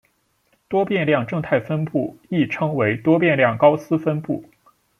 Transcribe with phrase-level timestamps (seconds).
[0.67, 4.43] 多变量正态分布亦称为多变量高斯分布。